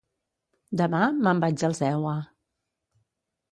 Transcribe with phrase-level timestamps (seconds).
[0.81, 2.17] Demà me'n vaig als EUA.